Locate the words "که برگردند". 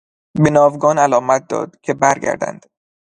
1.81-2.65